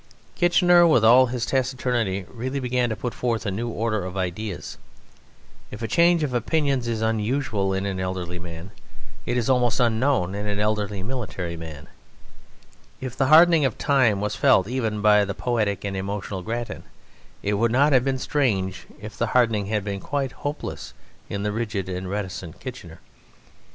[0.33, 4.79] Kitchener, with all his taciturnity, really began to put forth a new order of ideas.
[5.69, 8.71] If a change of opinions is unusual in an elderly man,
[9.27, 11.85] it is almost unknown in an elderly military man.
[12.99, 16.81] If the hardening of time was felt even by the poetic and emotional Grattan,
[17.43, 20.95] it would not have been strange if the hardening had been quite hopeless
[21.29, 23.01] in the rigid and reticent Kitchener.